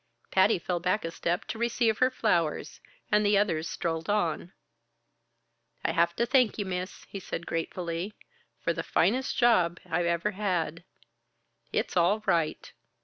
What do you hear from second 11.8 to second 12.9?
all right!"